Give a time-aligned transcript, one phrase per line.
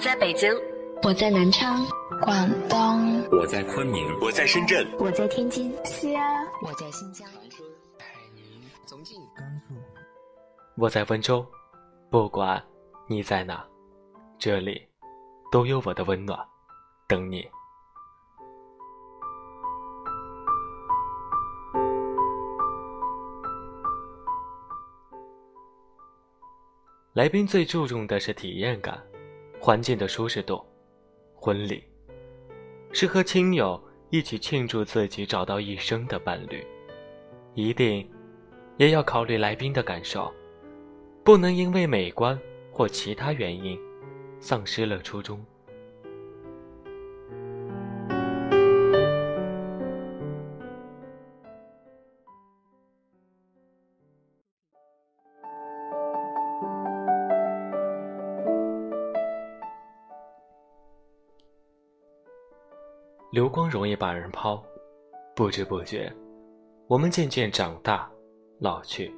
[0.00, 0.50] 我在北京，
[1.02, 1.86] 我在南昌，
[2.22, 8.42] 广东，我在昆明，我在深圳，我在天津，西安，我在新疆，海宁，
[8.86, 9.74] 重庆，甘肃，
[10.78, 11.44] 我在温州。
[12.08, 12.64] 不管
[13.08, 13.62] 你在哪，
[14.38, 14.80] 这里
[15.52, 16.40] 都有我的温暖，
[17.06, 17.46] 等你。
[27.12, 28.98] 来宾最注重的是体验感，
[29.60, 30.64] 环境的舒适度。
[31.34, 31.84] 婚礼
[32.92, 36.66] 是和亲友一起庆祝自己找到一生的伴侣，
[37.54, 38.10] 一定
[38.78, 40.32] 也要考虑来宾的感受，
[41.22, 42.38] 不能因为美观
[42.72, 43.78] 或其他原因
[44.40, 45.44] 丧失了初衷。
[63.30, 64.60] 流光容易把人抛，
[65.36, 66.12] 不知不觉，
[66.88, 68.10] 我们渐渐长大、
[68.58, 69.14] 老去。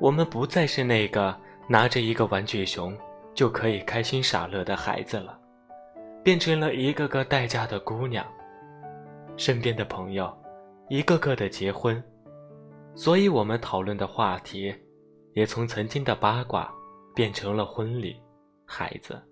[0.00, 2.96] 我们不再是那个拿着一个玩具熊
[3.34, 5.38] 就可以开心傻乐的孩子了，
[6.24, 8.24] 变成了一个个待嫁的姑娘。
[9.36, 10.34] 身边的朋友，
[10.88, 12.02] 一个个的结婚，
[12.94, 14.74] 所以我们讨论的话题，
[15.34, 16.72] 也从曾经的八卦，
[17.14, 18.18] 变成了婚礼、
[18.64, 19.22] 孩子。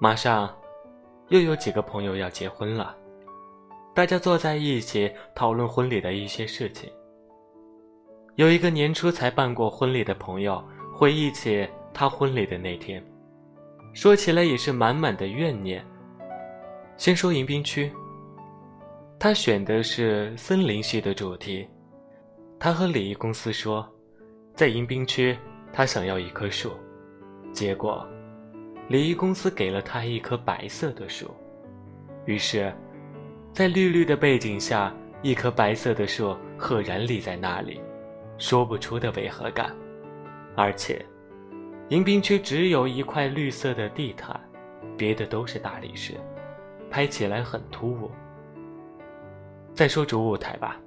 [0.00, 0.48] 马上。
[1.28, 2.96] 又有几个朋友要结婚了，
[3.94, 6.90] 大家坐在一起讨论婚礼的一些事情。
[8.36, 10.62] 有一个年初才办过婚礼的朋友
[10.92, 13.04] 回忆起他婚礼的那天，
[13.92, 15.84] 说起来也是满满的怨念。
[16.96, 17.92] 先说迎宾区，
[19.18, 21.68] 他选的是森林系的主题，
[22.58, 23.86] 他和礼仪公司说，
[24.54, 25.36] 在迎宾区
[25.72, 26.72] 他想要一棵树，
[27.52, 28.06] 结果。
[28.88, 31.30] 礼仪公司给了他一棵白色的树，
[32.24, 32.72] 于是，
[33.52, 37.82] 在绿绿的背景下，一棵白色的树赫然立在那里，
[38.38, 39.76] 说不出的违和感。
[40.56, 41.04] 而且，
[41.90, 44.40] 迎宾区只有一块绿色的地毯，
[44.96, 46.14] 别的都是大理石，
[46.90, 48.10] 拍起来很突兀。
[49.74, 50.80] 再说主舞台吧，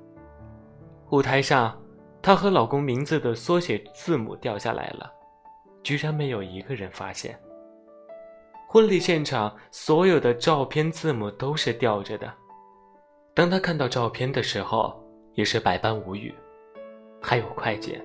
[1.11, 1.79] 舞台上，
[2.19, 5.13] 她和老公名字的缩写字母掉下来了，
[5.83, 7.39] 居然没有一个人发现。
[8.73, 12.33] 婚礼现场所有的照片字母都是吊着的。
[13.33, 14.97] 当他看到照片的时候，
[15.33, 16.33] 也是百般无语。
[17.21, 18.01] 还有快剪，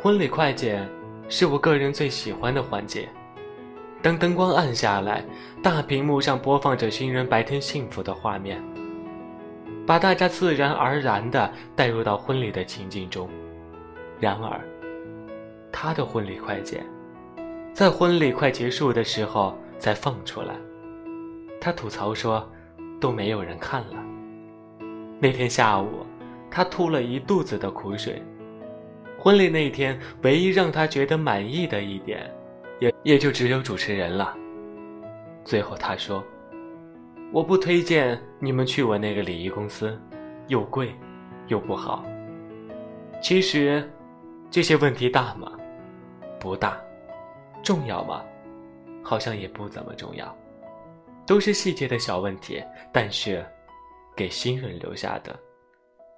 [0.00, 0.88] 婚礼快剪
[1.28, 3.10] 是我个人最喜欢的环节。
[4.00, 5.22] 当灯光暗下来，
[5.62, 8.58] 大屏幕上播放着新人白天幸福的画面，
[9.86, 13.28] 把大家自然而然地带入到婚礼的情境中。
[14.18, 14.58] 然而，
[15.70, 16.82] 他的婚礼快剪。
[17.72, 20.54] 在婚礼快结束的时候才放出来，
[21.60, 22.46] 他吐槽说
[23.00, 23.96] ：“都没有人看了。”
[25.18, 26.04] 那天下午，
[26.50, 28.22] 他吐了一肚子的苦水。
[29.18, 32.30] 婚礼那天，唯一让他觉得满意的一点，
[32.80, 34.36] 也也就只有主持人了。
[35.44, 36.22] 最后他说
[37.32, 39.98] ：“我不推荐你们去我那个礼仪公司，
[40.48, 40.94] 又贵，
[41.48, 42.04] 又不好。”
[43.22, 43.88] 其实，
[44.50, 45.52] 这些问题大吗？
[46.38, 46.78] 不大。
[47.70, 48.24] 重要吗？
[49.00, 50.36] 好像也不怎么重要，
[51.24, 52.60] 都是细节的小问题。
[52.92, 53.46] 但是，
[54.16, 55.38] 给新人留下的，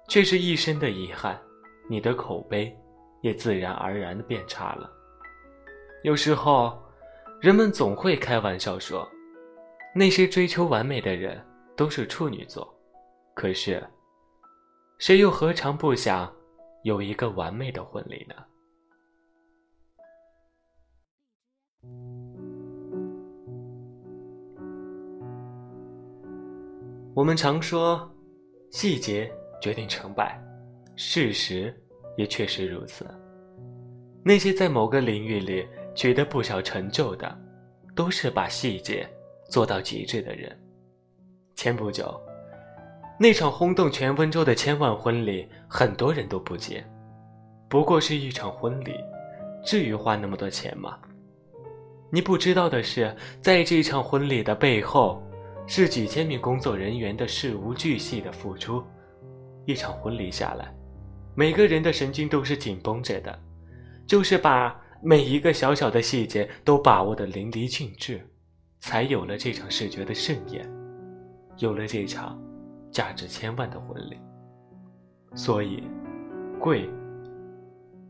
[0.07, 1.39] 却是一生的遗憾。
[1.87, 2.75] 你的口碑，
[3.21, 4.89] 也自然而然的变差了。
[6.01, 6.75] 有时候，
[7.39, 9.07] 人们总会开玩笑说，
[9.93, 11.39] 那些追求完美的人
[11.77, 12.67] 都是处女座。
[13.35, 13.87] 可是，
[14.97, 16.33] 谁又何尝不想
[16.81, 18.33] 有一个完美的婚礼呢？
[27.15, 28.09] 我们常说，
[28.71, 29.31] 细节
[29.61, 30.41] 决定成败，
[30.95, 31.73] 事实
[32.17, 33.05] 也确实如此。
[34.23, 37.37] 那些在某个领域里取得不小成就的，
[37.93, 39.07] 都是把细节
[39.47, 40.57] 做到极致的人。
[41.55, 42.19] 前不久，
[43.19, 46.83] 那场轰动全温州的千万婚礼，很多人都不接。
[47.69, 48.95] 不过是一场婚礼，
[49.63, 50.97] 至于花那么多钱吗？
[52.13, 55.21] 你不知道的是，在这场婚礼的背后。
[55.65, 58.83] 是几千名工作人员的事无巨细的付出，
[59.65, 60.75] 一场婚礼下来，
[61.35, 63.39] 每个人的神经都是紧绷着的，
[64.05, 68.21] 就是把每一个小小的细节都把握的淋漓尽致，
[68.79, 70.69] 才有了这场视觉的盛宴，
[71.59, 72.37] 有了这场
[72.91, 74.17] 价值千万的婚礼。
[75.33, 75.81] 所以，
[76.59, 76.89] 贵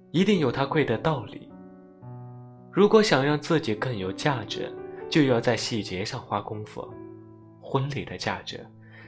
[0.10, 1.48] 一定有它贵的道理。
[2.74, 4.74] 如果想让自己更有价值，
[5.08, 6.92] 就要在细节上花功夫。
[7.62, 8.66] 婚礼的价值，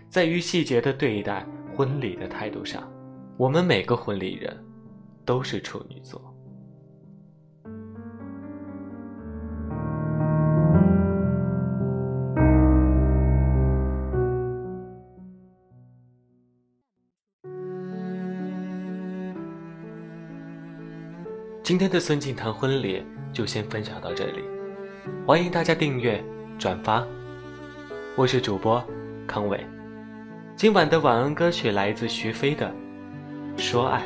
[0.07, 1.43] 在于细节的对待
[1.75, 2.87] 婚礼的态度上。
[3.37, 4.55] 我们每个婚礼人，
[5.25, 6.34] 都是处女座。
[21.65, 23.03] 今天的孙静谈婚礼
[23.33, 24.43] 就先分享到这里，
[25.25, 26.23] 欢迎大家订阅
[26.59, 27.03] 转发。
[28.15, 28.85] 我是主播
[29.25, 29.65] 康伟，
[30.55, 32.71] 今晚的晚安歌曲来自徐飞的
[33.59, 33.99] 《说爱》。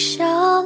[0.00, 0.64] 下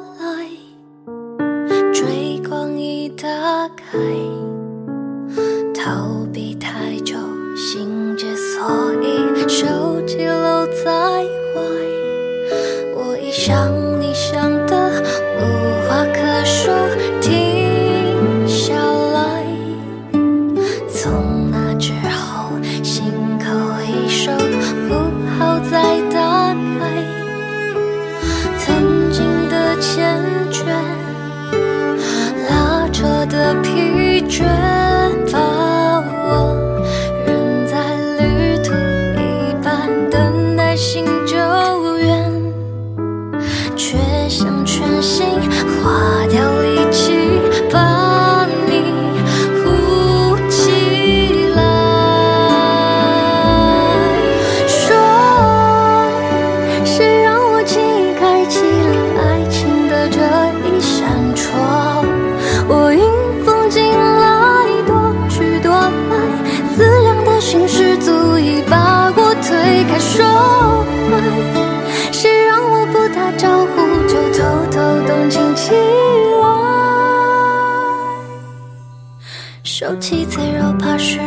[79.96, 81.19] 几次肉怕失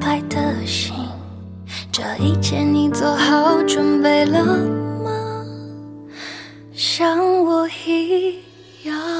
[0.00, 0.94] 败的心，
[1.90, 4.44] 这一切你做好准备了
[5.02, 5.44] 吗？
[6.74, 8.38] 像我一
[8.84, 9.19] 样。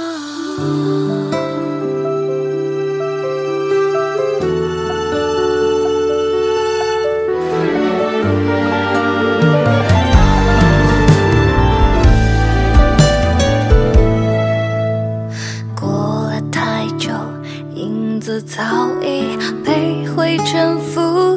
[17.91, 18.63] 影子早
[19.03, 21.37] 已被灰尘覆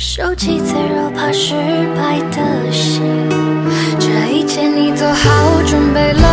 [0.00, 1.54] 收起脆弱怕失
[1.96, 3.02] 败的心，
[3.98, 6.27] 这一切你做好准备了。